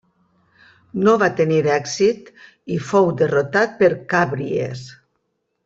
[1.07, 2.31] No va tenir èxit
[2.77, 4.85] i fou derrotat per Càbries.